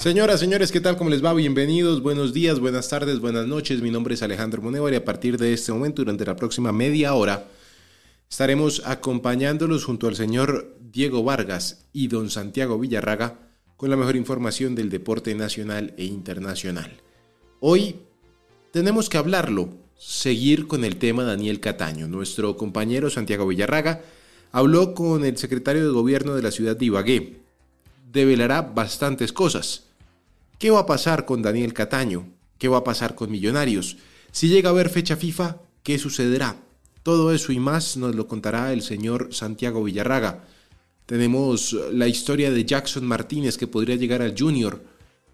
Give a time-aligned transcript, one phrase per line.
[0.00, 0.96] Señoras, señores, ¿qué tal?
[0.96, 1.34] ¿Cómo les va?
[1.34, 3.82] Bienvenidos, buenos días, buenas tardes, buenas noches.
[3.82, 7.12] Mi nombre es Alejandro Monevar y a partir de este momento, durante la próxima media
[7.12, 7.48] hora,
[8.30, 14.74] estaremos acompañándolos junto al señor Diego Vargas y don Santiago Villarraga con la mejor información
[14.74, 17.02] del deporte nacional e internacional.
[17.60, 17.96] Hoy
[18.70, 22.08] tenemos que hablarlo, seguir con el tema Daniel Cataño.
[22.08, 24.00] Nuestro compañero Santiago Villarraga
[24.50, 27.42] habló con el secretario de gobierno de la ciudad de Ibagué.
[28.10, 29.89] Develará bastantes cosas
[30.60, 32.34] ¿Qué va a pasar con Daniel Cataño?
[32.58, 33.96] ¿Qué va a pasar con Millonarios?
[34.30, 36.54] Si llega a haber fecha FIFA, ¿qué sucederá?
[37.02, 40.44] Todo eso y más nos lo contará el señor Santiago Villarraga.
[41.06, 44.84] Tenemos la historia de Jackson Martínez que podría llegar al Junior.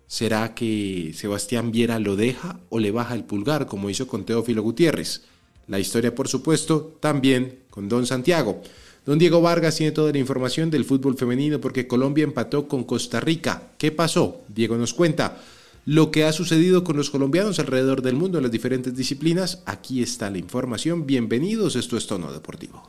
[0.07, 4.63] ¿Será que Sebastián Viera lo deja o le baja el pulgar como hizo con Teófilo
[4.63, 5.25] Gutiérrez?
[5.67, 8.63] La historia, por supuesto, también con Don Santiago.
[9.07, 13.21] Don Diego Vargas tiene toda la información del fútbol femenino porque Colombia empató con Costa
[13.21, 13.71] Rica.
[13.79, 14.41] ¿Qué pasó?
[14.49, 15.41] Diego nos cuenta
[15.85, 19.63] lo que ha sucedido con los colombianos alrededor del mundo en las diferentes disciplinas.
[19.65, 21.07] Aquí está la información.
[21.07, 22.83] Bienvenidos, esto es Tono Deportivo.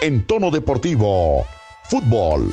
[0.00, 1.46] En tono deportivo,
[1.88, 2.50] fútbol.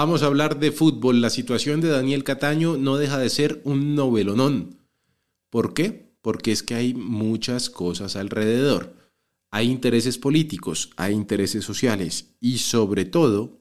[0.00, 1.20] Vamos a hablar de fútbol.
[1.20, 4.78] La situación de Daniel Cataño no deja de ser un novelonón.
[5.50, 6.14] ¿Por qué?
[6.22, 8.94] Porque es que hay muchas cosas alrededor.
[9.50, 13.58] Hay intereses políticos, hay intereses sociales y sobre todo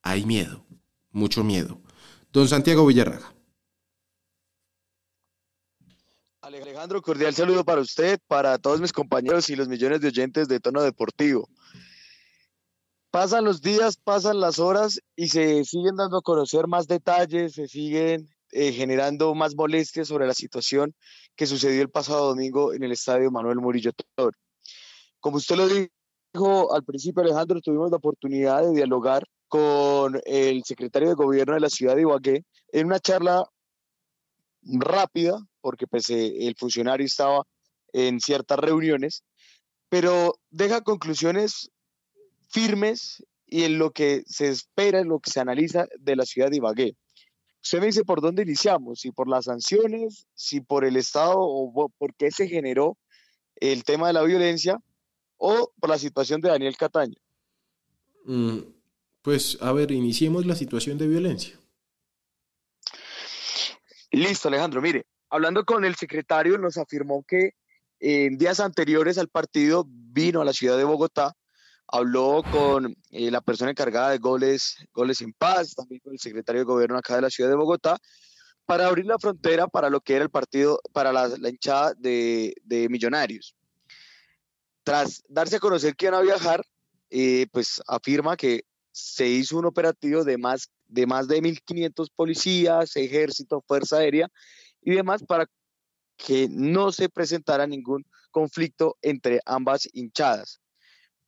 [0.00, 0.64] hay miedo,
[1.10, 1.82] mucho miedo.
[2.32, 3.34] Don Santiago Villarraga.
[6.40, 10.60] Alejandro, cordial saludo para usted, para todos mis compañeros y los millones de oyentes de
[10.60, 11.46] Tono Deportivo
[13.10, 17.68] pasan los días, pasan las horas y se siguen dando a conocer más detalles, se
[17.68, 20.94] siguen eh, generando más molestias sobre la situación
[21.36, 24.36] que sucedió el pasado domingo en el estadio Manuel Murillo Toro.
[25.20, 31.08] Como usted lo dijo al principio, Alejandro, tuvimos la oportunidad de dialogar con el secretario
[31.08, 33.44] de gobierno de la ciudad de Ibagué en una charla
[34.62, 37.44] rápida, porque pues, eh, el funcionario estaba
[37.92, 39.24] en ciertas reuniones,
[39.88, 41.70] pero deja conclusiones
[42.48, 46.50] firmes y en lo que se espera, en lo que se analiza de la ciudad
[46.50, 46.96] de Ibagué.
[47.62, 51.90] Usted me dice por dónde iniciamos, si por las sanciones, si por el Estado o
[51.98, 52.96] por qué se generó
[53.56, 54.78] el tema de la violencia
[55.36, 57.16] o por la situación de Daniel Cataño.
[58.24, 58.58] Mm,
[59.22, 61.58] pues a ver, iniciemos la situación de violencia.
[64.10, 64.80] Listo, Alejandro.
[64.80, 67.50] Mire, hablando con el secretario, nos afirmó que
[68.00, 71.34] en días anteriores al partido vino a la ciudad de Bogotá
[71.88, 76.60] habló con eh, la persona encargada de goles, goles en paz, también con el secretario
[76.60, 77.98] de gobierno acá de la ciudad de Bogotá,
[78.66, 82.54] para abrir la frontera para lo que era el partido, para la, hinchada de,
[82.90, 83.56] Millonarios.
[84.84, 86.64] Tras darse a conocer que iban a viajar,
[87.10, 92.96] eh, pues afirma que se hizo un operativo de más de, más de 1.500 policías,
[92.96, 94.28] ejército, fuerza aérea
[94.82, 95.46] y demás para
[96.16, 100.60] que no se presentara ningún conflicto entre ambas hinchadas.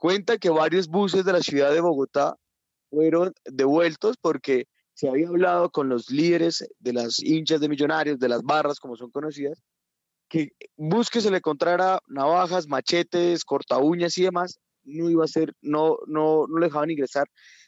[0.01, 2.35] Cuenta que varios buses de la ciudad de Bogotá
[2.89, 8.31] fueron devueltos porque se había hablado con los líderes de las hinchas de millonarios, de
[8.31, 9.63] las barras, como son conocidas,
[10.27, 15.29] que bus que se le encontrara navajas, machetes, corta uñas y demás, no iba a
[15.29, 17.27] ser, no, no, no le dejaban ingresar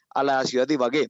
[0.08, 1.08] a la ciudad de Ibagué.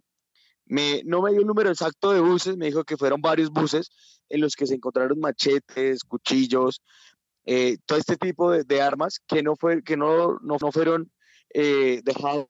[0.64, 3.90] Me, no me dio el número exacto de buses, me dijo que fueron varios buses
[4.28, 6.80] en los que se encontraron machetes, cuchillos,
[7.44, 11.10] eh, todo este tipo de, armas que no, fue, que no, no, fueron
[11.54, 12.48] eh, dejados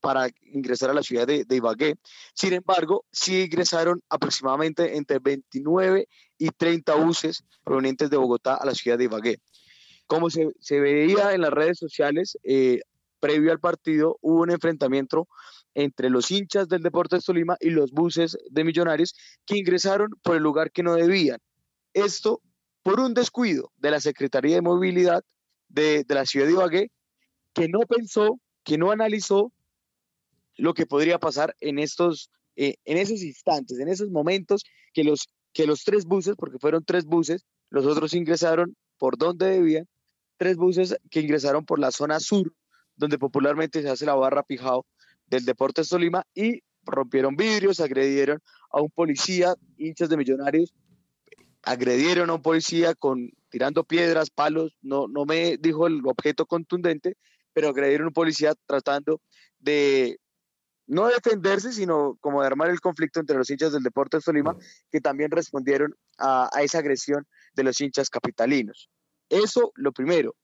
[0.00, 1.96] para ingresar a la ciudad de, Ibagué.
[2.34, 6.08] Sin embargo, sí ingresaron aproximadamente entre 29
[6.38, 9.38] y 30 buses provenientes de Bogotá a la ciudad de Ibagué.
[10.06, 12.80] Como se, veía en las redes sociales, eh,
[13.18, 15.26] previo al partido hubo un enfrentamiento
[15.74, 19.14] entre los hinchas del Deportes Tolima y los buses de Millonarios
[19.44, 21.38] que ingresaron por el lugar que no debían.
[21.92, 22.40] Esto
[22.86, 25.24] por un descuido de la Secretaría de Movilidad
[25.68, 26.92] de, la ciudad de Ibagué,
[27.52, 29.50] que no pensó, que no analizó
[30.56, 34.62] lo que podría pasar en estos, eh, en esos instantes, en esos momentos
[34.94, 39.46] que los, que los tres buses, porque fueron tres buses, los otros ingresaron por donde
[39.46, 39.88] debían,
[40.36, 42.54] tres buses que ingresaron por la zona sur,
[42.94, 44.86] donde popularmente se hace la barra pijao
[45.26, 48.40] del Deportes Tolima, y rompieron vidrios, agredieron
[48.70, 50.72] a un policía, hinchas de millonarios,
[51.66, 57.16] agredieron a un policía con tirando piedras, palos, no, no me dijo el objeto contundente,
[57.52, 59.20] pero agredieron a un policía tratando
[59.58, 60.20] de,
[60.86, 64.56] no defenderse, sino como de armar el conflicto entre los hinchas del Deportes Tolima,
[64.92, 68.88] que también respondieron a, a esa agresión de los hinchas capitalinos.
[69.28, 70.36] Eso lo primero.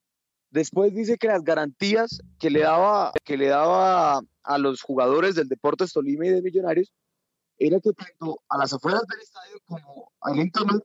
[0.51, 5.49] Después dice que las garantías que le daba, que le daba a los jugadores del
[5.49, 6.93] Deportes Tolima y de Millonarios
[7.59, 10.85] era que tanto a las afueras del estadio como al interior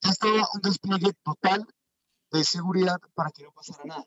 [0.00, 1.66] ya estaba un despliegue total
[2.30, 4.04] de seguridad para que no pasara nada.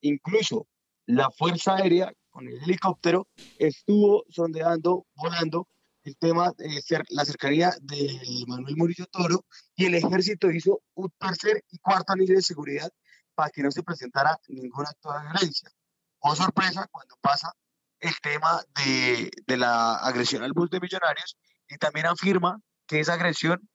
[0.00, 0.66] Incluso
[1.06, 3.28] la Fuerza Aérea con el helicóptero
[3.58, 5.68] estuvo sondeando, volando
[6.02, 9.44] el tema de ser, la cercanía de Manuel Murillo Toro
[9.74, 12.90] y el ejército hizo un tercer y cuarto nivel de seguridad
[13.34, 15.70] para que no se presentara ningún acto de violencia.
[16.18, 17.52] O sorpresa cuando pasa
[18.00, 21.36] el tema de, de la agresión al bus de millonarios
[21.68, 23.66] y también afirma que esa agresión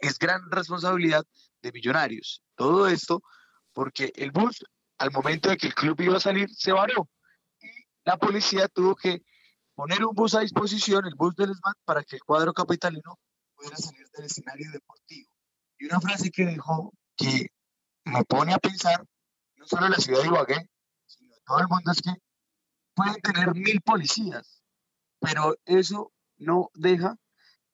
[0.00, 1.24] es gran responsabilidad
[1.62, 2.42] de millonarios.
[2.54, 3.22] Todo esto
[3.72, 4.64] porque el bus,
[4.98, 7.08] al momento de que el club iba a salir, se varó.
[7.60, 7.68] Y
[8.04, 9.22] la policía tuvo que
[9.74, 13.18] poner un bus a disposición, el bus del SMAT, para que el cuadro capitalino
[13.54, 15.30] pudiera salir del escenario deportivo.
[15.78, 17.48] Y una frase que dijo que
[18.04, 19.04] me pone a pensar,
[19.56, 20.68] no solo en la ciudad de Ibagué,
[21.06, 22.12] sino en todo el mundo, es que
[22.94, 24.62] pueden tener mil policías,
[25.18, 27.16] pero eso no deja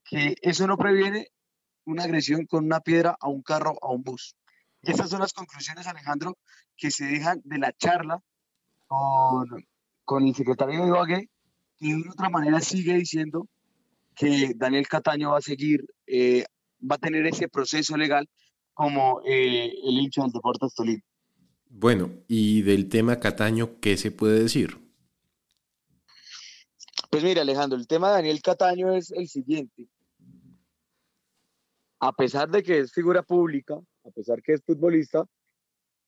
[0.04, 1.28] que eso no previene
[1.90, 4.36] una agresión con una piedra a un carro, a un bus.
[4.82, 6.36] Y estas son las conclusiones, Alejandro,
[6.76, 8.22] que se dejan de la charla
[8.86, 9.48] con,
[10.04, 11.30] con el secretario de Ibagué,
[11.78, 13.48] que de otra manera sigue diciendo
[14.14, 16.44] que Daniel Cataño va a seguir, eh,
[16.80, 18.28] va a tener ese proceso legal
[18.74, 21.02] como eh, el hincha del Deportes Tolima.
[21.70, 24.78] Bueno, y del tema Cataño, ¿qué se puede decir?
[27.10, 29.88] Pues mira, Alejandro, el tema de Daniel Cataño es el siguiente.
[32.00, 33.74] A pesar de que es figura pública,
[34.04, 35.24] a pesar que es futbolista,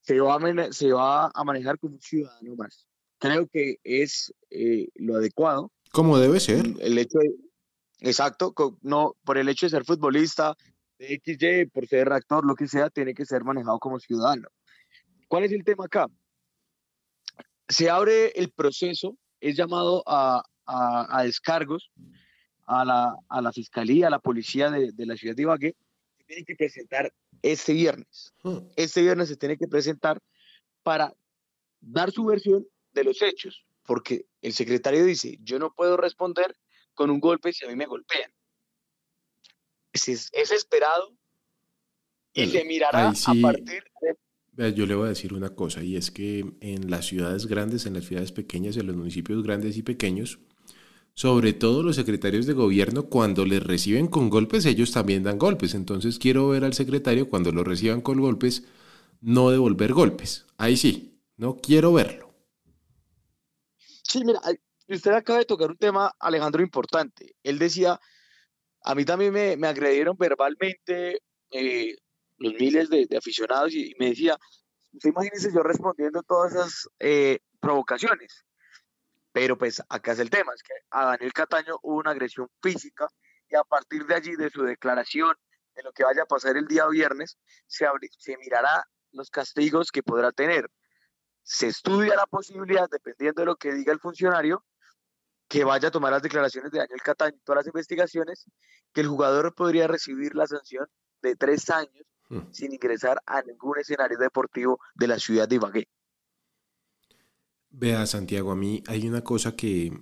[0.00, 2.86] se va a, se va a manejar como un ciudadano más.
[3.18, 5.72] Creo que es eh, lo adecuado.
[5.92, 6.64] Como debe ser.
[6.80, 7.34] El hecho de,
[8.00, 10.54] exacto, no, por el hecho de ser futbolista,
[10.98, 14.48] de XY, por ser actor, lo que sea, tiene que ser manejado como ciudadano.
[15.28, 16.06] ¿Cuál es el tema acá?
[17.68, 21.90] Se abre el proceso, es llamado a, a, descargos
[22.70, 25.76] a la, a la, fiscalía, a la policía de, de la ciudad de Ibagué,
[26.18, 27.12] se tiene que presentar
[27.42, 28.32] este viernes.
[28.44, 28.58] Hmm.
[28.76, 30.20] Este viernes se tiene que presentar
[30.84, 31.12] para
[31.80, 36.56] dar su versión de los hechos, porque el secretario dice, yo no puedo responder
[36.94, 38.30] con un golpe si a mí me golpean.
[39.92, 41.12] Es, es esperado
[42.32, 43.82] y se mirará a partir
[44.52, 44.74] de...
[44.74, 47.94] Yo le voy a decir una cosa, y es que en las ciudades grandes, en
[47.94, 50.38] las ciudades pequeñas, en los municipios grandes y pequeños,
[51.20, 55.74] sobre todo los secretarios de gobierno, cuando les reciben con golpes, ellos también dan golpes.
[55.74, 58.64] Entonces quiero ver al secretario cuando lo reciban con golpes,
[59.20, 60.46] no devolver golpes.
[60.56, 62.32] Ahí sí, no quiero verlo.
[64.02, 64.40] Sí, mira,
[64.88, 67.36] usted acaba de tocar un tema, Alejandro, importante.
[67.42, 68.00] Él decía,
[68.82, 71.20] a mí también me, me agredieron verbalmente
[71.50, 71.96] eh,
[72.38, 74.38] los miles de, aficionados y, me decía,
[74.94, 78.46] usted imagínese yo respondiendo todas esas eh, provocaciones.
[79.32, 83.08] Pero pues acá es el tema, es que a Daniel Cataño hubo una agresión física
[83.48, 85.34] y a partir de allí, de su declaración,
[85.74, 87.86] de lo que vaya a pasar el día viernes, se,
[88.18, 90.70] se mirará los castigos que podrá tener.
[91.42, 94.64] Se estudia la posibilidad, dependiendo de lo que diga el funcionario,
[95.48, 98.46] que vaya a tomar las declaraciones de Daniel Cataño, todas las investigaciones,
[98.92, 100.86] que el jugador podría recibir la sanción
[101.22, 102.52] de tres años mm.
[102.52, 105.88] sin ingresar a ningún escenario deportivo de la ciudad de Ibagué.
[107.70, 109.92] Vea, Santiago, a mí hay una cosa que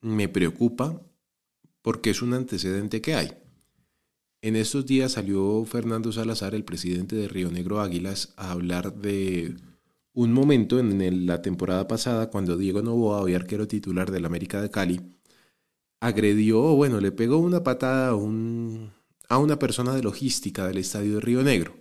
[0.00, 1.00] me preocupa
[1.82, 3.32] porque es un antecedente que hay.
[4.42, 9.54] En estos días salió Fernando Salazar, el presidente de Río Negro Águilas, a hablar de
[10.14, 14.70] un momento en la temporada pasada cuando Diego Novoa, hoy arquero titular del América de
[14.70, 15.00] Cali,
[16.00, 18.92] agredió, bueno, le pegó una patada a, un,
[19.28, 21.74] a una persona de logística del estadio de Río Negro.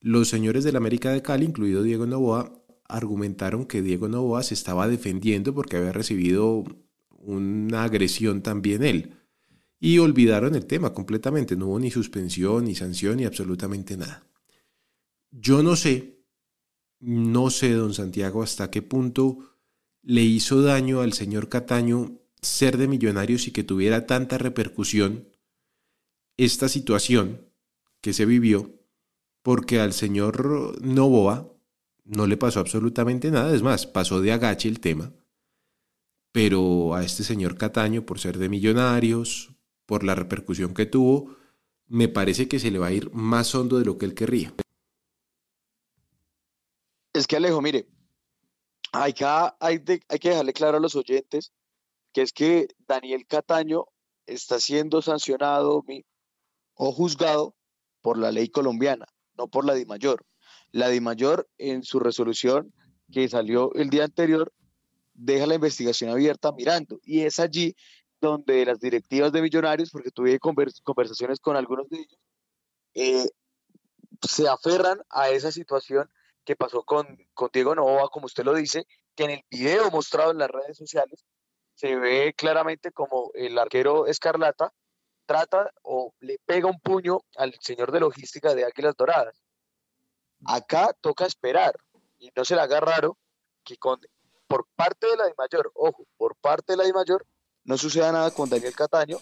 [0.00, 2.57] Los señores del América de Cali, incluido Diego Novoa,
[2.88, 6.64] argumentaron que Diego Novoa se estaba defendiendo porque había recibido
[7.10, 9.14] una agresión también él.
[9.78, 14.26] Y olvidaron el tema completamente, no hubo ni suspensión, ni sanción, ni absolutamente nada.
[15.30, 16.24] Yo no sé,
[16.98, 19.38] no sé, don Santiago, hasta qué punto
[20.02, 25.28] le hizo daño al señor Cataño ser de millonarios y que tuviera tanta repercusión
[26.36, 27.46] esta situación
[28.00, 28.80] que se vivió,
[29.42, 31.52] porque al señor Novoa
[32.08, 35.12] no le pasó absolutamente nada, es más, pasó de agache el tema.
[36.32, 39.54] Pero a este señor Cataño, por ser de millonarios,
[39.86, 41.36] por la repercusión que tuvo,
[41.86, 44.54] me parece que se le va a ir más hondo de lo que él querría.
[47.12, 47.88] Es que Alejo, mire,
[48.92, 51.52] hay que, hay, hay que dejarle claro a los oyentes
[52.12, 53.84] que es que Daniel Cataño
[54.26, 55.84] está siendo sancionado
[56.74, 57.54] o juzgado
[58.00, 60.24] por la ley colombiana, no por la de mayor.
[60.72, 62.72] La de mayor en su resolución
[63.12, 64.52] que salió el día anterior
[65.14, 67.74] deja la investigación abierta mirando y es allí
[68.20, 72.18] donde las directivas de millonarios, porque tuve conversaciones con algunos de ellos,
[72.94, 73.28] eh,
[74.26, 76.10] se aferran a esa situación
[76.44, 80.32] que pasó con, con Diego Nova, como usted lo dice, que en el video mostrado
[80.32, 81.24] en las redes sociales
[81.74, 84.72] se ve claramente como el arquero Escarlata
[85.26, 89.40] trata o le pega un puño al señor de logística de Águilas Doradas.
[90.46, 91.74] Acá toca esperar
[92.18, 93.18] y no se le haga raro
[93.64, 94.00] que con,
[94.46, 97.26] por parte de la de mayor, ojo, por parte de la de mayor,
[97.64, 99.18] no suceda nada con Daniel Cataño,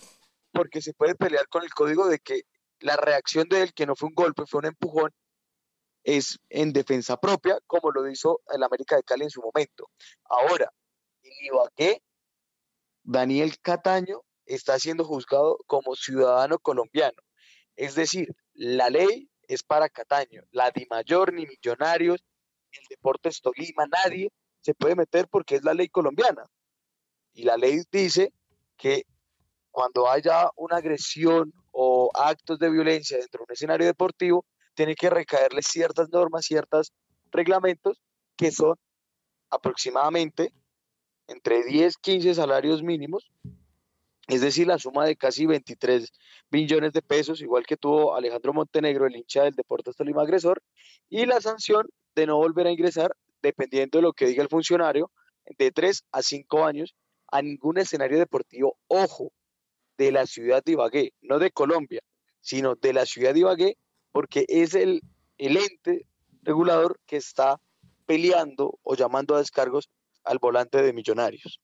[0.52, 2.42] porque se puede pelear con el código de que
[2.80, 5.12] la reacción de él, que no fue un golpe, fue un empujón,
[6.04, 9.90] es en defensa propia, como lo hizo el América de Cali en su momento.
[10.24, 10.72] Ahora,
[11.22, 12.02] en Ibagué,
[13.02, 17.20] Daniel Cataño está siendo juzgado como ciudadano colombiano.
[17.74, 22.24] Es decir, la ley es para Cataño, la Di Mayor, ni Millonarios,
[22.72, 26.44] el Deportes Tolima, nadie se puede meter porque es la ley colombiana.
[27.32, 28.32] Y la ley dice
[28.76, 29.04] que
[29.70, 35.10] cuando haya una agresión o actos de violencia dentro de un escenario deportivo, tiene que
[35.10, 36.92] recaerle ciertas normas, ciertos
[37.30, 38.02] reglamentos
[38.36, 38.76] que son
[39.50, 40.52] aproximadamente
[41.28, 43.30] entre 10, 15 salarios mínimos,
[44.28, 46.12] es decir, la suma de casi 23
[46.50, 50.62] millones de pesos, igual que tuvo Alejandro Montenegro, el hincha del Deportes Tolima agresor,
[51.08, 55.12] y la sanción de no volver a ingresar, dependiendo de lo que diga el funcionario,
[55.58, 56.94] de 3 a 5 años
[57.28, 59.32] a ningún escenario deportivo, ojo,
[59.96, 62.02] de la ciudad de Ibagué, no de Colombia,
[62.40, 63.78] sino de la ciudad de Ibagué,
[64.12, 65.02] porque es el,
[65.38, 66.06] el ente
[66.42, 67.60] regulador que está
[68.06, 69.88] peleando o llamando a descargos
[70.24, 71.60] al volante de Millonarios.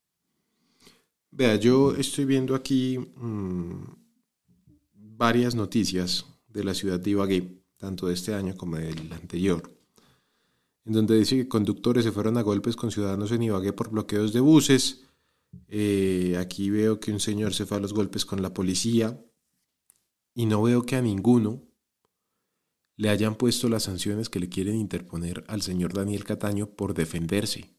[1.35, 3.85] Vea, yo estoy viendo aquí mm,
[4.93, 9.75] varias noticias de la ciudad de Ibagué, tanto de este año como del anterior,
[10.85, 14.35] en donde dice que conductores se fueron a golpes con ciudadanos en Ibagué por bloqueos
[14.35, 15.05] de buses,
[15.69, 19.19] eh, aquí veo que un señor se fue a los golpes con la policía
[20.35, 21.63] y no veo que a ninguno
[22.97, 27.75] le hayan puesto las sanciones que le quieren interponer al señor Daniel Cataño por defenderse.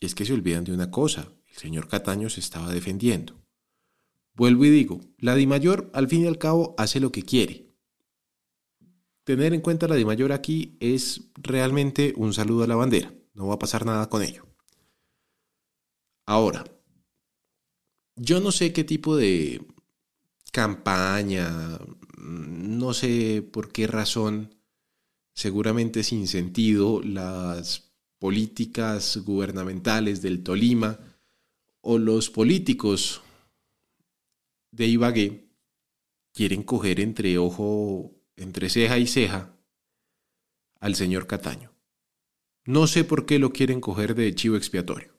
[0.00, 3.34] Y es que se olvidan de una cosa, señor Cataño se estaba defendiendo.
[4.34, 7.66] Vuelvo y digo, la Mayor al fin y al cabo hace lo que quiere.
[9.24, 13.54] Tener en cuenta la Mayor aquí es realmente un saludo a la bandera, no va
[13.54, 14.46] a pasar nada con ello.
[16.24, 16.64] Ahora,
[18.14, 19.66] yo no sé qué tipo de
[20.52, 21.78] campaña,
[22.18, 24.54] no sé por qué razón,
[25.34, 30.98] seguramente sin sentido, las políticas gubernamentales del Tolima
[31.90, 33.22] o los políticos
[34.72, 35.48] de Ibagué
[36.34, 39.56] quieren coger entre ojo, entre ceja y ceja
[40.80, 41.72] al señor Cataño.
[42.66, 45.14] No sé por qué lo quieren coger de chivo expiatorio.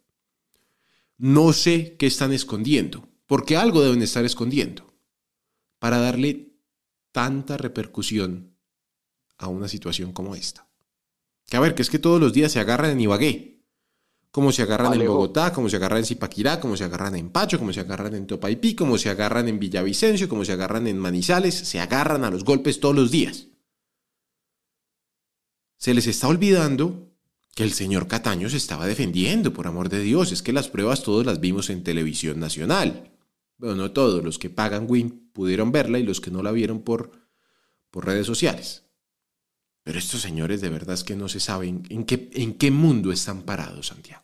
[1.18, 4.94] No sé qué están escondiendo, porque algo deben estar escondiendo,
[5.80, 6.54] para darle
[7.12, 8.56] tanta repercusión
[9.40, 10.70] a una situación como esta.
[11.48, 13.59] Que a ver, que es que todos los días se agarran en Ibagué,
[14.32, 17.58] como se agarran en Bogotá, como se agarran en Zipaquirá, como se agarran en Pacho,
[17.58, 21.56] como se agarran en Topaipí, como se agarran en Villavicencio, como se agarran en Manizales,
[21.56, 23.48] se agarran a los golpes todos los días.
[25.78, 27.10] Se les está olvidando
[27.56, 30.32] que el señor Cataño se estaba defendiendo, por amor de Dios.
[30.32, 33.12] Es que las pruebas todos las vimos en televisión nacional.
[33.58, 36.82] Bueno, no todos, los que pagan Win pudieron verla y los que no la vieron
[36.82, 37.12] por,
[37.90, 38.86] por redes sociales.
[39.84, 43.12] Pero estos señores de verdad es que no se saben en qué, en qué mundo
[43.12, 44.24] están parados, Santiago.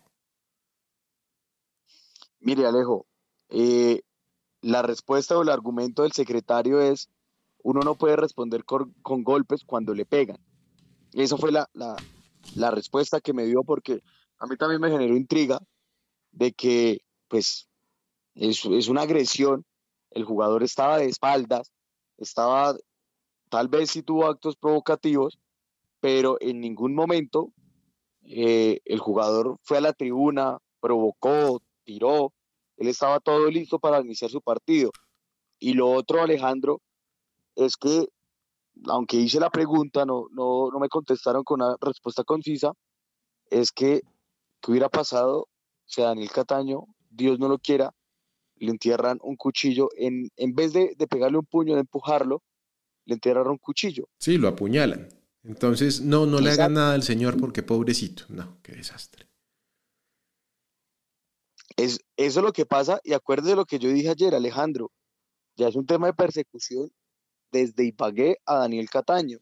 [2.39, 3.07] Mire, Alejo,
[3.49, 4.01] eh,
[4.61, 7.09] la respuesta o el argumento del secretario es,
[7.63, 10.37] uno no puede responder con, golpes cuando le pegan.
[11.13, 14.01] Eso fue la, la respuesta que me dio porque
[14.37, 15.59] a mí también me generó intriga
[16.31, 17.67] de que pues
[18.35, 19.65] es, es una agresión,
[20.11, 21.71] el jugador estaba de espaldas,
[22.17, 22.75] estaba,
[23.49, 25.39] tal vez sí tuvo actos provocativos,
[26.05, 27.51] pero en ningún momento
[28.21, 32.31] eh, el jugador fue a la tribuna, provocó, tiró,
[32.77, 34.91] él estaba todo listo para iniciar su partido.
[35.57, 36.79] Y lo otro, Alejandro,
[37.55, 38.05] es que
[38.87, 42.73] aunque hice la pregunta, no, no, no me contestaron con una respuesta concisa,
[43.49, 44.01] es que,
[44.61, 45.47] ¿qué hubiera pasado
[45.87, 47.95] si a Daniel Cataño, Dios no lo quiera,
[48.57, 52.43] le entierran un cuchillo, en, en vez de, pegarle un puño, de empujarlo,
[53.05, 54.07] le entierran un cuchillo.
[54.19, 55.09] Sí, lo apuñalan.
[55.47, 58.23] Entonces, no, no le hagan nada al Señor porque pobrecito.
[58.29, 59.27] No, qué desastre.
[61.77, 64.91] Es, eso es lo que pasa, y acuérdese de lo que yo dije ayer, Alejandro,
[65.55, 66.91] ya es un tema de persecución
[67.51, 69.39] desde Ipagué a Daniel Cataño.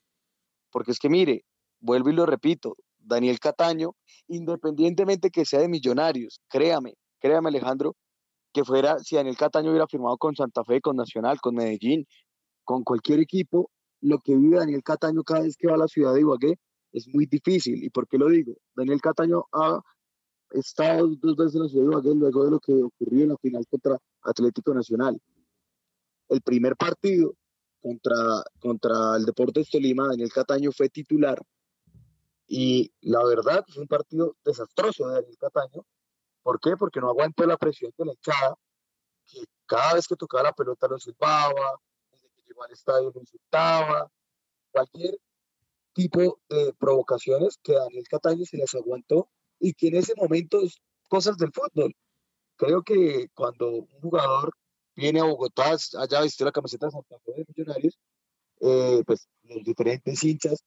[0.71, 1.45] Porque es que mire,
[1.79, 3.95] vuelvo y lo repito, Daniel Cataño,
[4.27, 7.95] independientemente que sea de millonarios, créame, créame Alejandro,
[8.51, 12.05] que fuera, si Daniel Cataño hubiera firmado con Santa Fe, con Nacional, con Medellín,
[12.63, 13.71] con cualquier equipo,
[14.03, 16.59] lo que vive Daniel Cataño cada vez que va a la ciudad de Ibagué
[16.91, 17.83] es muy difícil.
[17.83, 18.53] ¿Y por qué lo digo?
[18.75, 19.81] Daniel Cataño ha
[20.51, 23.37] estado dos veces en la ciudad de Ibagué luego de lo que ocurrió en la
[23.37, 25.19] final contra Atlético Nacional.
[26.29, 27.33] El primer partido
[27.81, 28.15] contra,
[28.59, 31.41] contra el Deportes Tolima, Daniel Cataño fue titular
[32.47, 35.85] y la verdad fue un partido desastroso de Daniel Cataño.
[36.41, 36.75] ¿Por qué?
[36.75, 38.55] Porque no aguantó la presión de la hinchada,
[39.25, 41.79] que cada vez que tocaba la pelota lo silbaba,
[42.53, 44.11] llegó al estadio lo insultaba,
[44.71, 45.17] cualquier
[45.93, 49.29] tipo de provocaciones que Daniel Cataño se les aguantó
[49.59, 51.95] y que en ese momento es cosas del fútbol.
[52.55, 54.53] Creo que cuando un jugador
[54.95, 57.99] viene a Bogotá, allá vistió la camiseta de Santa Fe de Millonarios,
[58.61, 60.63] eh, pues los diferentes hinchas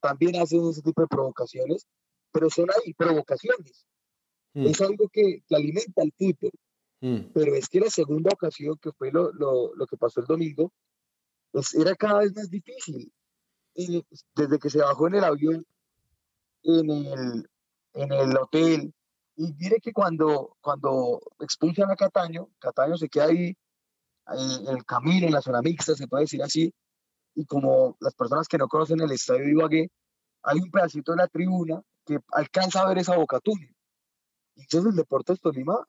[0.00, 1.86] también hacen ese tipo de provocaciones,
[2.30, 3.86] pero son ahí provocaciones.
[4.54, 4.66] Mm.
[4.66, 6.52] Es algo que, que, alimenta el fútbol.
[7.00, 7.32] Mm.
[7.34, 10.72] Pero es que la segunda ocasión, que fue lo, lo, lo que pasó el domingo,
[11.56, 13.10] pues era cada vez más difícil.
[13.74, 15.66] Y desde que se bajó en el avión,
[16.62, 17.50] en el,
[17.94, 18.92] en el hotel,
[19.36, 23.56] y mire que cuando, cuando expulsan a Cataño, Cataño se queda ahí,
[24.28, 26.74] en el camino, en la zona mixta, se puede decir así,
[27.34, 29.90] y como las personas que no conocen el estadio de Ibagué,
[30.42, 33.74] hay un pedacito de la tribuna que alcanza a ver esa boca túnel.
[34.56, 35.86] Entonces el Deportes Tolima,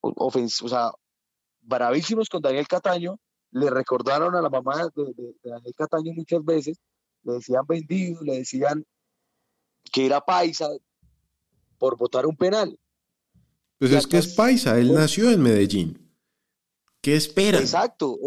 [0.00, 0.30] o
[0.68, 0.92] sea,
[1.60, 3.18] bravísimos con Daniel Cataño,
[3.56, 6.78] le recordaron a la mamá de, de, Daniel Cataño muchas veces,
[7.22, 8.84] le decían vendido, le decían
[9.90, 10.68] que era paisa,
[11.78, 12.78] por votar un penal.
[13.78, 16.14] Pues es que es paisa, él nació en Medellín.
[17.00, 17.58] ¿Qué espera?
[17.58, 18.18] Exacto.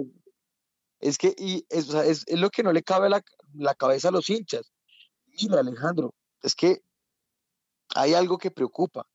[0.99, 4.30] Es que y es, es, lo que no le cabe la, la cabeza a los
[4.30, 4.71] hinchas.
[5.27, 6.82] Mira, Alejandro, es que
[7.95, 9.08] hay algo que preocupa.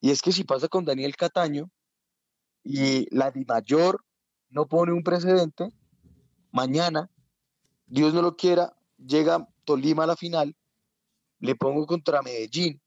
[0.00, 1.70] Y es que si pasa con Daniel Cataño
[2.62, 4.04] y la Di Mayor
[4.50, 5.72] no pone un precedente,
[6.52, 7.10] mañana,
[7.86, 10.56] Dios no lo quiera, llega Tolima a la final,
[11.38, 12.80] le pongo contra Medellín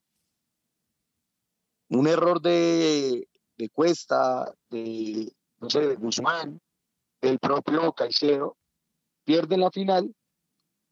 [1.90, 3.28] un error de,
[3.74, 6.62] Cuesta, de, no sé, de Guzmán,
[7.22, 8.56] del propio Caicedo,
[9.26, 10.16] pierden la final,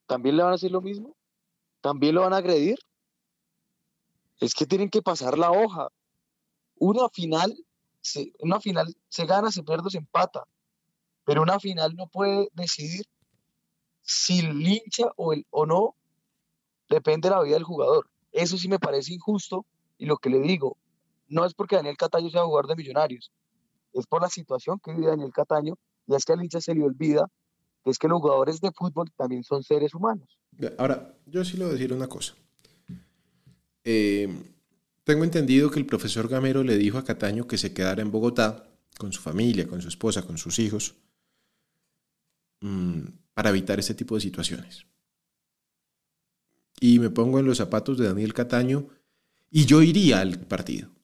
[0.06, 1.16] ¿también le van a hacer lo mismo?
[1.82, 2.78] ¿También lo van a agredir?
[4.40, 5.88] Es que tienen que pasar la hoja.
[6.76, 7.56] Una final,
[8.02, 10.44] se, una final se gana, se pierde, se empata.
[11.28, 13.06] Pero una final no puede decidir
[14.02, 15.94] si lincha o, el, o no,
[16.90, 18.08] depende de la vida del jugador.
[18.32, 19.66] Eso sí me parece injusto
[19.98, 20.78] y lo que le digo,
[21.28, 23.34] no es porque Daniel Cataño sea jugador de millonarios,
[23.92, 26.86] es por la situación que vive Daniel Cataño y es que al hincha se le
[26.86, 27.30] olvida
[27.84, 30.40] que es que los jugadores de fútbol también son seres humanos.
[30.78, 32.36] Ahora, yo sí le voy a decir una cosa.
[33.84, 34.30] Eh,
[35.04, 38.64] tengo entendido que el profesor Gamero le dijo a Cataño que se quedara en Bogotá
[38.98, 40.96] con su familia, con su esposa, con sus hijos,
[43.34, 44.86] para evitar este tipo de situaciones.
[46.80, 48.88] Y me pongo en los zapatos de Daniel Cataño
[49.50, 50.98] y yo iría al partido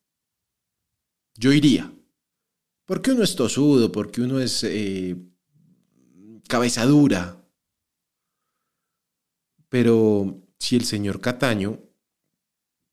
[1.35, 1.93] yo iría.
[2.85, 5.15] Porque uno es tosudo, porque uno es eh,
[6.47, 7.41] cabeza dura.
[9.69, 11.79] Pero si el señor Cataño,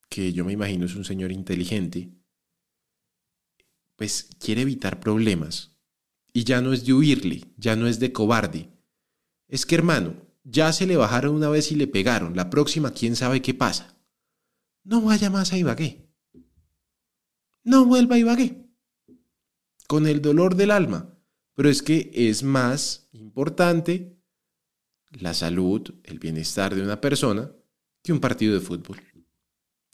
[0.09, 2.11] que yo me imagino es un señor inteligente,
[3.97, 5.73] pues quiere evitar problemas.
[6.33, 8.71] Y ya no es de huirle, ya no es de cobarde.
[9.49, 10.15] Es que hermano,
[10.45, 12.37] ya se le bajaron una vez y le pegaron.
[12.37, 13.97] La próxima, quién sabe qué pasa.
[14.85, 16.11] No vaya más a Ibagué
[17.65, 18.67] no vuelva a Ibagué.
[19.87, 21.17] Con el dolor del alma.
[21.55, 24.17] Pero es que es más importante
[25.11, 27.53] la salud, el bienestar de una persona
[28.03, 28.99] que un partido de fútbol.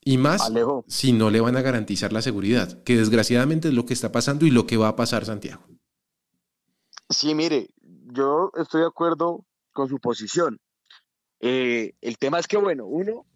[0.04, 0.52] Y más
[0.86, 4.46] si no le van a garantizar la seguridad, que desgraciadamente es lo que está pasando
[4.46, 5.66] y lo que va a pasar Santiago.
[7.08, 10.58] Sí, mire, yo estoy de acuerdo con su posición.
[11.40, 13.26] Eh, el tema es que, bueno, uno,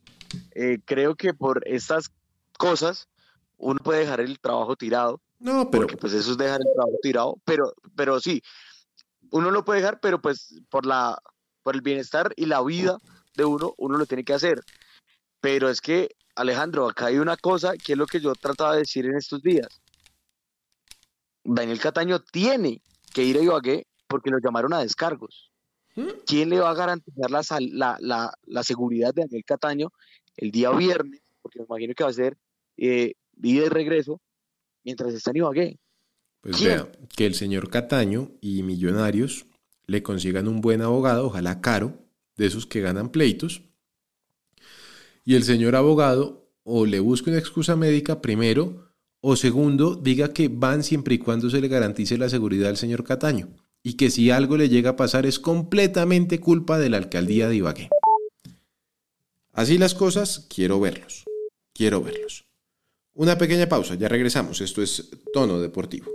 [0.55, 2.11] eh, creo que por estas
[2.59, 3.09] cosas
[3.57, 5.21] uno puede dejar el trabajo tirado.
[5.39, 5.87] No, pero.
[5.87, 7.37] pues eso es dejar el trabajo tirado.
[7.45, 8.43] Pero, pero sí,
[9.31, 11.19] uno lo puede dejar, pero pues por, la,
[11.63, 12.99] por el bienestar y la vida
[13.37, 14.61] de uno, uno lo tiene que hacer.
[15.41, 18.81] Pero es que, Alejandro, acá hay una cosa que es lo que yo trataba de
[18.81, 19.69] decir en estos días.
[21.45, 25.51] Daniel Cataño tiene que ir a Ibagué porque lo llamaron a descargos.
[25.97, 26.09] ¿Mm?
[26.27, 29.93] ¿Quién le va a garantizar la, la, la, la seguridad de Daniel Cataño
[30.37, 31.21] el día viernes?
[31.43, 32.37] Porque me imagino que va a ser
[32.77, 34.21] eh, ida y regreso
[34.85, 35.79] mientras está en Ibagué.
[36.41, 39.47] Pues vea, que el señor Cataño y Millonarios
[39.87, 41.99] le consigan un buen abogado, ojalá caro,
[42.37, 43.63] de esos que ganan pleitos,
[45.25, 48.90] y el señor abogado o le busque una excusa médica primero,
[49.21, 53.05] o segundo, diga que van siempre y cuando se le garantice la seguridad al señor
[53.05, 53.49] Cataño,
[53.83, 57.57] y que si algo le llega a pasar es completamente culpa de la alcaldía de
[57.57, 57.91] Ibagué.
[59.53, 61.25] Así las cosas, quiero verlos,
[61.75, 62.47] quiero verlos.
[63.15, 66.11] Una pequeña pausa, ya regresamos, esto es tono deportivo.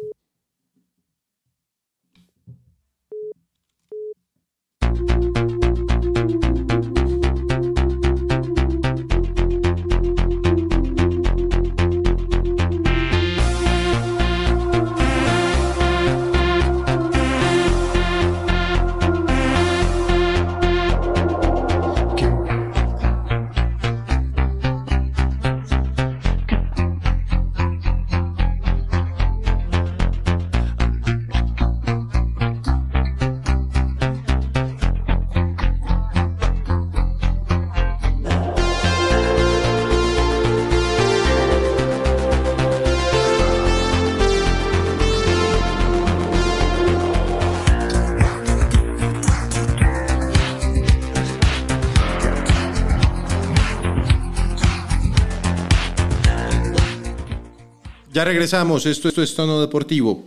[58.25, 60.23] Regresamos, esto, esto es tono deportivo.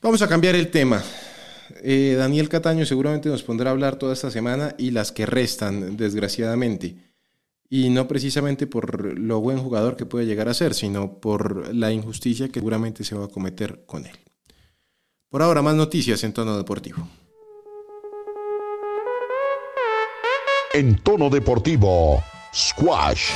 [0.00, 1.02] Vamos a cambiar el tema.
[1.82, 5.96] Eh, Daniel Cataño seguramente nos pondrá a hablar toda esta semana y las que restan,
[5.96, 6.94] desgraciadamente.
[7.68, 11.90] Y no precisamente por lo buen jugador que puede llegar a ser, sino por la
[11.90, 14.16] injusticia que seguramente se va a cometer con él.
[15.30, 17.08] Por ahora, más noticias en tono deportivo.
[20.74, 22.22] En tono deportivo,
[22.54, 23.32] Squash.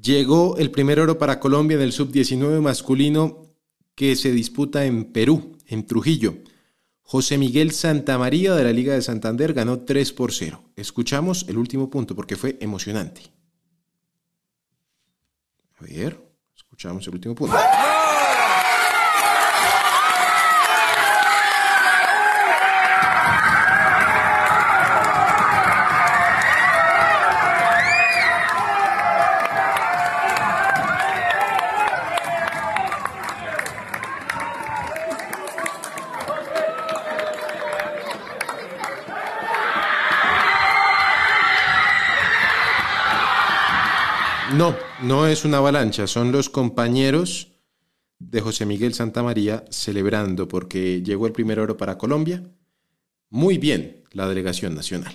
[0.00, 3.48] Llegó el primer oro para Colombia en el sub-19 masculino
[3.94, 6.36] que se disputa en Perú, en Trujillo.
[7.02, 10.62] José Miguel Santamaría de la Liga de Santander ganó 3 por 0.
[10.76, 13.22] Escuchamos el último punto porque fue emocionante.
[15.78, 16.20] A ver,
[16.54, 17.56] escuchamos el último punto.
[44.58, 47.52] No, no es una avalancha, son los compañeros
[48.18, 52.42] de José Miguel Santamaría celebrando porque llegó el primer oro para Colombia.
[53.30, 55.14] Muy bien, la delegación nacional.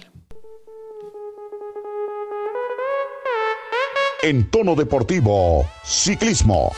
[4.21, 6.71] En tono deportivo, ciclismo.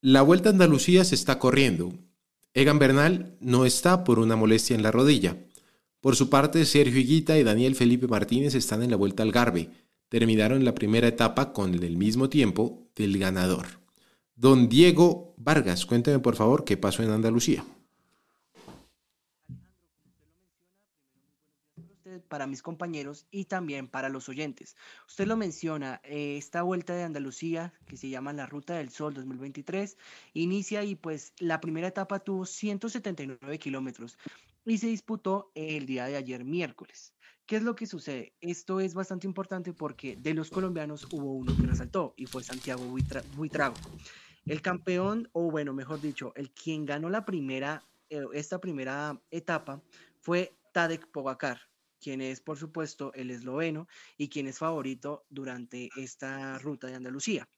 [0.00, 1.92] La Vuelta a Andalucía se está corriendo.
[2.52, 5.36] Egan Bernal no está por una molestia en la rodilla.
[6.00, 9.70] Por su parte, Sergio Higuita y Daniel Felipe Martínez están en la vuelta al Garbe.
[10.08, 13.66] Terminaron la primera etapa con el mismo tiempo del ganador.
[14.36, 17.64] Don Diego Vargas, cuénteme por favor qué pasó en Andalucía.
[22.28, 24.76] para mis compañeros y también para los oyentes.
[25.06, 29.14] Usted lo menciona, eh, esta vuelta de Andalucía, que se llama la Ruta del Sol
[29.14, 29.96] 2023,
[30.34, 34.18] inicia y pues la primera etapa tuvo 179 kilómetros
[34.68, 37.14] y se disputó el día de ayer miércoles.
[37.46, 38.34] ¿Qué es lo que sucede?
[38.40, 42.84] Esto es bastante importante porque de los colombianos hubo uno que resaltó y fue Santiago
[42.84, 43.74] Buitrago.
[44.44, 49.82] El campeón, o bueno, mejor dicho, el quien ganó la primera, eh, esta primera etapa
[50.20, 51.60] fue Tadek Pogacar,
[51.98, 57.48] quien es por supuesto el esloveno y quien es favorito durante esta ruta de Andalucía.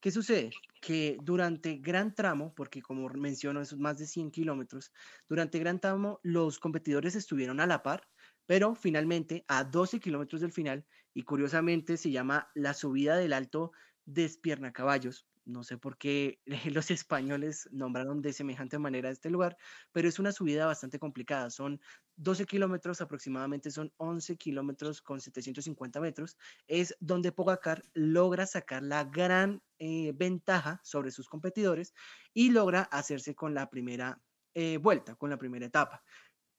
[0.00, 0.50] ¿Qué sucede?
[0.80, 4.92] Que durante gran tramo, porque como menciono, es más de 100 kilómetros,
[5.28, 8.08] durante gran tramo los competidores estuvieron a la par,
[8.46, 13.72] pero finalmente a 12 kilómetros del final, y curiosamente se llama la subida del alto
[14.06, 16.40] Despierna Caballos, no sé por qué
[16.74, 19.56] los españoles nombraron de semejante manera este lugar,
[19.92, 21.50] pero es una subida bastante complicada.
[21.50, 21.80] Son
[22.16, 26.36] 12 kilómetros, aproximadamente son 11 kilómetros con 750 metros.
[26.66, 31.94] Es donde Pogacar logra sacar la gran eh, ventaja sobre sus competidores
[32.32, 34.20] y logra hacerse con la primera
[34.54, 36.02] eh, vuelta, con la primera etapa.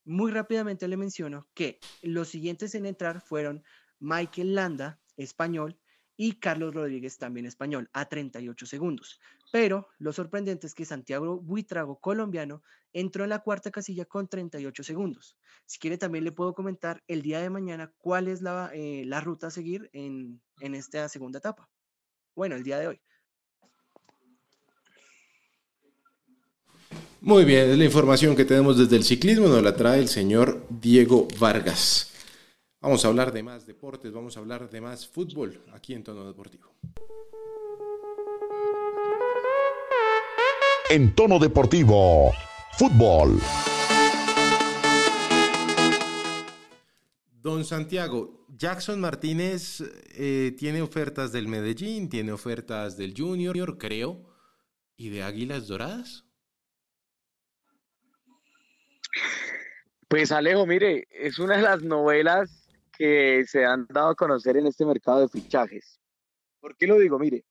[0.06, 3.64] Muy rápidamente le menciono que los siguientes en entrar fueron
[4.00, 5.78] Michael Landa, español,
[6.22, 9.20] y Carlos Rodríguez también español a 38 segundos.
[9.52, 12.62] Pero lo sorprendente es que Santiago Buitrago, colombiano,
[12.94, 15.36] entró en la cuarta casilla con 38 segundos.
[15.66, 19.20] Si quiere también le puedo comentar el día de mañana cuál es la, eh, la
[19.20, 21.68] ruta a seguir en, en esta segunda etapa.
[22.36, 23.02] Bueno, el día de hoy.
[27.20, 30.68] Muy bien, es la información que tenemos desde el ciclismo, nos la trae el señor
[30.70, 32.11] Diego Vargas.
[32.82, 36.26] Vamos a hablar de más deportes, vamos a hablar de más fútbol aquí en Tono
[36.26, 36.74] Deportivo.
[40.90, 42.32] En tono deportivo,
[42.80, 43.40] fútbol.
[47.32, 49.84] Don Santiago, Jackson Martínez
[50.16, 54.26] eh, tiene ofertas del Medellín, tiene ofertas del Junior, creo,
[54.98, 56.26] y de Águilas Doradas.
[60.08, 62.61] Pues Alejo, mire, es una de las novelas
[63.02, 66.00] que se han dado a conocer en este mercado de fichajes.
[66.60, 67.18] ¿Por qué lo digo?
[67.18, 67.44] Mire,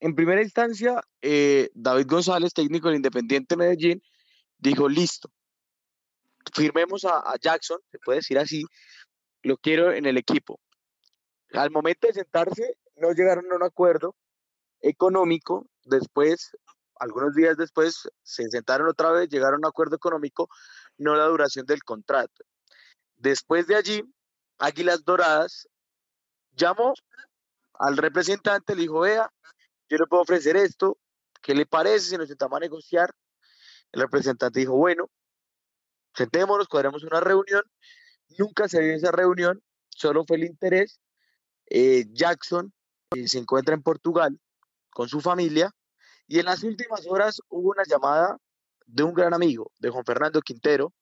[0.00, 4.02] en primera instancia, eh, David González, técnico del Independiente Medellín,
[4.58, 5.30] dijo, listo,
[6.52, 8.64] firmemos a, a, Jackson, se puede decir así,
[9.44, 10.58] lo quiero en el equipo.
[11.52, 14.16] Al momento de sentarse, no llegaron a un acuerdo
[14.80, 16.50] económico, después,
[16.96, 20.48] algunos días después, se sentaron otra vez, llegaron a un acuerdo económico,
[20.98, 22.42] no la duración del contrato.
[23.18, 24.02] Después de allí,
[24.60, 25.68] Águilas Doradas
[26.52, 26.94] llamó
[27.74, 29.32] al representante, le dijo, vea,
[29.88, 30.98] yo le puedo ofrecer esto,
[31.42, 33.10] ¿qué le parece si nos sentamos a negociar?
[33.90, 35.10] El representante dijo, bueno,
[36.14, 37.62] sentémonos, cuadremos una reunión.
[38.38, 41.00] Nunca se dio esa reunión, solo fue el interés.
[41.66, 42.72] Eh, Jackson
[43.16, 44.38] eh, se encuentra en Portugal
[44.90, 45.70] con su familia
[46.26, 48.36] y en las últimas horas hubo una llamada
[48.86, 50.92] de un gran amigo, de Juan Fernando Quintero,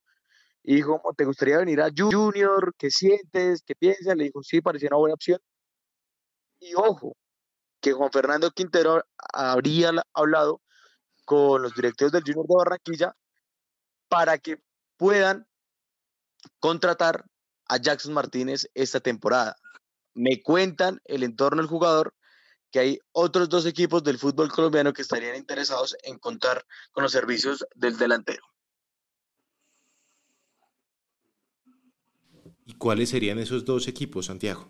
[0.68, 2.74] y dijo, ¿te gustaría venir a Junior?
[2.76, 3.62] ¿Qué sientes?
[3.64, 4.14] ¿Qué piensas?
[4.14, 5.40] Le dijo, sí, parecía una buena opción.
[6.60, 7.16] Y ojo,
[7.80, 9.02] que Juan Fernando Quintero
[9.32, 10.60] habría hablado
[11.24, 13.16] con los directivos del Junior de Barranquilla
[14.08, 14.60] para que
[14.98, 15.48] puedan
[16.60, 17.24] contratar
[17.66, 19.56] a Jackson Martínez esta temporada.
[20.12, 22.14] Me cuentan el entorno del jugador
[22.70, 27.12] que hay otros dos equipos del fútbol colombiano que estarían interesados en contar con los
[27.12, 28.44] servicios del delantero.
[32.68, 34.68] ¿Y cuáles serían esos dos equipos, Santiago?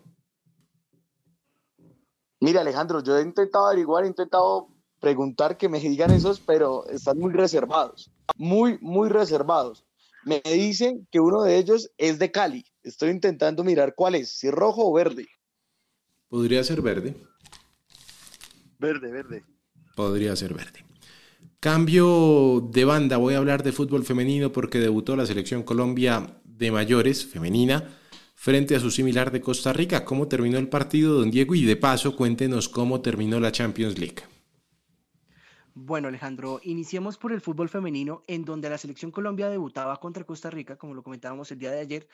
[2.39, 4.69] Mira, Alejandro, yo he intentado averiguar, he intentado
[5.01, 9.85] preguntar que me digan esos, pero están muy reservados, muy, muy reservados.
[10.23, 12.65] Me dicen que uno de ellos es de Cali.
[12.83, 15.27] Estoy intentando mirar cuál es, si rojo o verde.
[16.29, 17.17] Podría ser verde.
[18.77, 19.43] Verde, verde.
[19.97, 20.85] Podría ser verde.
[21.59, 26.71] Cambio de banda, voy a hablar de fútbol femenino porque debutó la selección Colombia de
[26.71, 27.97] mayores femenina
[28.35, 30.03] frente a su similar de Costa Rica.
[30.03, 31.55] ¿Cómo terminó el partido, don Diego?
[31.55, 34.23] Y de paso, cuéntenos cómo terminó la Champions League.
[35.73, 40.49] Bueno, Alejandro, iniciemos por el fútbol femenino, en donde la selección Colombia debutaba contra Costa
[40.49, 42.07] Rica, como lo comentábamos el día de ayer,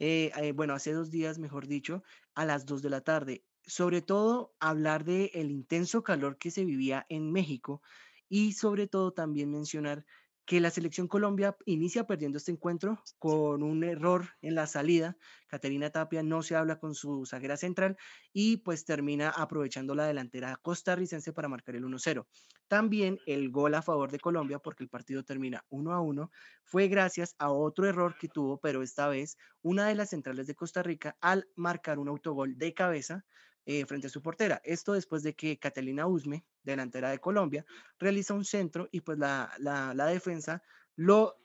[0.00, 2.02] eh, eh, bueno, hace dos días, mejor dicho,
[2.34, 3.44] a las dos de la tarde.
[3.64, 7.80] Sobre todo, hablar del el intenso calor que se vivía en México
[8.28, 10.04] y sobre todo también mencionar
[10.44, 15.16] que la selección Colombia inicia perdiendo este encuentro con un error en la salida.
[15.46, 17.96] Caterina Tapia no se habla con su zaguera central
[18.32, 22.26] y pues termina aprovechando la delantera costarricense para marcar el 1-0.
[22.66, 26.30] También el gol a favor de Colombia, porque el partido termina 1 a 1,
[26.64, 30.54] fue gracias a otro error que tuvo, pero esta vez una de las centrales de
[30.54, 33.24] Costa Rica al marcar un autogol de cabeza
[33.66, 34.60] eh, frente a su portera.
[34.64, 37.64] Esto después de que Catalina Usme, delantera de Colombia,
[37.98, 40.62] realiza un centro y pues la, la, defensa
[40.96, 41.36] lo,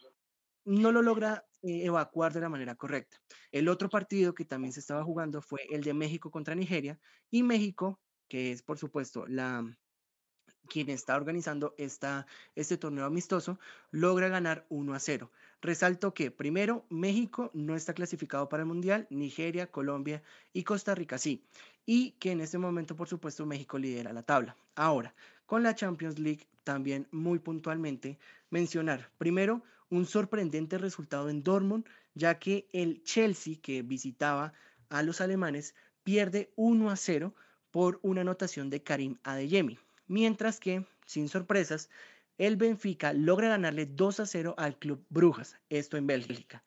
[0.66, 3.22] no lo logra eh, evacuar de la manera correcta.
[3.52, 7.00] El otro partido que también se estaba jugando fue el de México contra Nigeria
[7.30, 9.64] y México, que es por supuesto la,
[10.68, 13.60] quien está organizando esta, este torneo amistoso,
[13.92, 15.32] logra ganar 1 a 0.
[15.62, 20.22] Resalto que primero México no está clasificado para el Mundial, Nigeria, Colombia
[20.54, 21.44] y Costa Rica sí,
[21.88, 24.56] y que en este momento por supuesto México lidera la tabla.
[24.76, 25.16] Ahora,
[25.48, 28.20] con la Champions League también muy puntualmente
[28.52, 34.54] mencionar primero un sorprendente resultado en Dortmund, ya que el Chelsea que visitaba
[34.90, 35.74] a los alemanes
[36.04, 37.34] pierde 1 a 0
[37.72, 39.80] por una anotación de Karim Adeyemi.
[40.08, 41.90] Mientras que, sin sorpresas,
[42.38, 46.64] el Benfica logra ganarle 2 a 0 al Club Brujas, esto en Bélgica.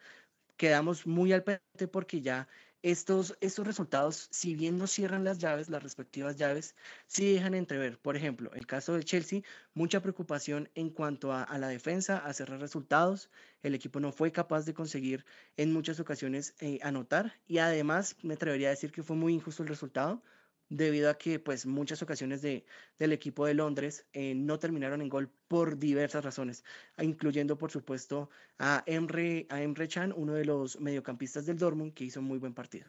[0.57, 2.49] Quedamos muy al pendiente porque ya
[2.83, 6.75] estos, estos resultados, si bien no cierran las llaves, las respectivas llaves,
[7.07, 7.99] sí dejan entrever.
[7.99, 9.43] Por ejemplo, el caso del Chelsea,
[9.75, 13.31] mucha preocupación en cuanto a, a, la defensa, a cerrar resultados.
[13.63, 15.25] El equipo no fue capaz de conseguir
[15.57, 19.63] en muchas ocasiones eh, anotar y además me atrevería a decir que fue muy injusto
[19.63, 20.23] el resultado
[20.71, 22.65] debido a que pues muchas ocasiones de,
[22.99, 26.65] del equipo de Londres eh, no terminaron en gol por diversas razones,
[26.99, 32.05] incluyendo por supuesto a Emre, a Emre Chan, uno de los mediocampistas del Dortmund que
[32.05, 32.87] hizo un muy buen partido.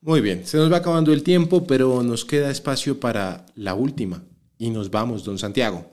[0.00, 4.24] Muy bien, se nos va acabando el tiempo, pero nos queda espacio para la última
[4.56, 5.84] y nos vamos, don Santiago.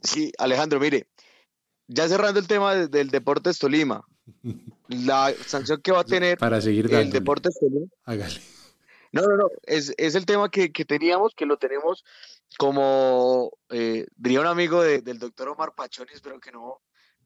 [0.00, 1.06] Sí, Alejandro, mire,
[1.86, 4.04] ya cerrando el tema del Deportes Tolima,
[4.88, 7.86] la sanción que va a tener Para seguir el Deportes Tolima.
[8.04, 8.40] Hágale.
[9.12, 12.02] No, no, no, es, el tema que, teníamos, que lo tenemos
[12.56, 16.80] como, eh, diría un amigo del doctor Omar Pachón, espero que no,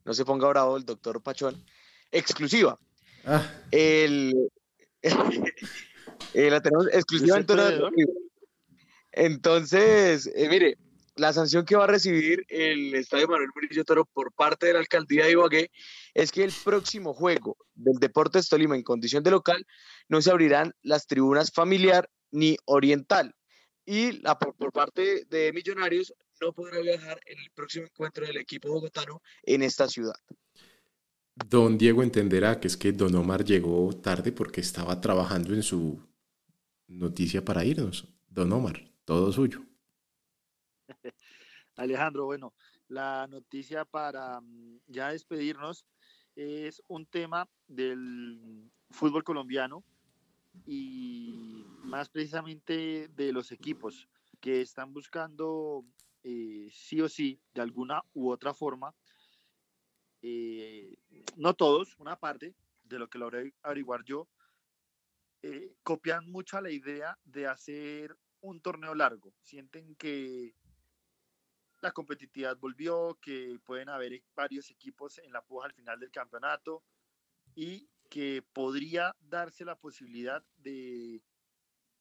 [0.05, 1.65] no se ponga bravo el doctor Pachón,
[2.11, 2.79] exclusiva.
[3.25, 3.49] Ah.
[3.71, 4.51] El,
[5.03, 7.47] eh, la tenemos exclusiva en
[9.13, 10.79] Entonces, eh, mire,
[11.17, 14.79] la sanción que va a recibir el Estadio Manuel Murillo Toro por parte de la
[14.81, 15.71] alcaldía de Ibagué
[16.15, 19.67] es que el próximo juego del Deportes Tolima en condición de local
[20.09, 23.35] no se abrirán las tribunas familiar ni oriental.
[23.87, 24.21] Y
[24.59, 29.63] por, parte de Millonarios no podrá viajar en el próximo encuentro del equipo bogotano en
[29.63, 30.17] esta ciudad.
[31.35, 36.03] Don Diego entenderá que es que Don Omar llegó tarde porque estaba trabajando en su
[36.89, 38.09] noticia para irnos.
[38.29, 39.63] Don Omar, todo suyo.
[41.77, 42.55] Alejandro, bueno,
[42.89, 45.87] la noticia para mm, ya despedirnos
[46.35, 49.85] es un tema del fútbol colombiano
[50.67, 54.09] y más precisamente de los equipos
[54.41, 55.85] que están buscando
[56.23, 58.95] eh, sí o sí, de alguna u otra forma,
[60.23, 60.97] eh,
[61.37, 63.31] no todos, una parte de lo que lo
[63.63, 64.29] averiguar yo,
[65.43, 69.33] eh, copian mucho la idea de hacer un torneo largo.
[69.43, 70.55] Sienten que
[71.81, 76.83] la competitividad volvió, que pueden haber varios equipos en la puja al final del campeonato
[77.55, 81.23] y que podría darse la posibilidad de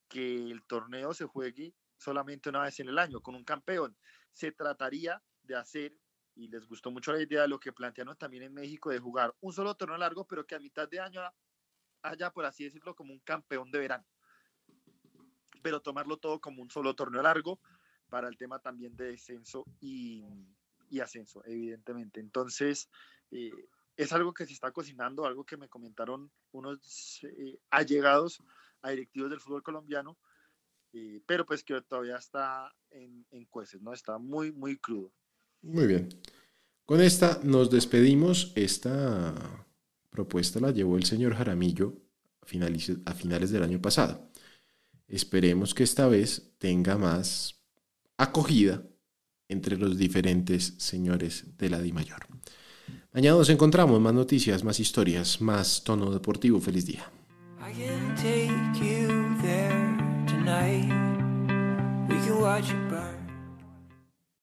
[0.08, 3.96] que el torneo se juegue solamente una vez en el año, con un campeón.
[4.32, 5.98] Se trataría de hacer,
[6.34, 9.34] y les gustó mucho la idea de lo que plantearon también en México, de jugar
[9.40, 11.22] un solo torneo largo, pero que a mitad de año
[12.02, 14.06] haya, por así decirlo, como un campeón de verano.
[15.62, 17.60] Pero tomarlo todo como un solo torneo largo,
[18.08, 20.24] para el tema también de descenso y,
[21.02, 22.20] ascenso, evidentemente.
[22.20, 22.88] Entonces,
[23.30, 23.50] eh,
[23.96, 28.42] es algo que se está cocinando, algo que me comentaron unos eh, allegados
[28.82, 30.16] a directivos del fútbol colombiano,
[30.92, 33.92] eh, pero pues que todavía está en, en cueces, ¿no?
[33.92, 35.12] Está muy, muy crudo.
[35.62, 36.08] Muy bien.
[36.84, 38.52] Con esta nos despedimos.
[38.54, 39.34] Esta
[40.08, 41.94] propuesta la llevó el señor Jaramillo
[42.40, 44.30] a finales, a finales del año pasado.
[45.08, 47.55] Esperemos que esta vez tenga más
[48.18, 48.82] acogida
[49.48, 52.26] entre los diferentes señores de la Di Mayor.
[53.12, 56.60] Mañana nos encontramos, más noticias, más historias, más tono deportivo.
[56.60, 57.10] Feliz día.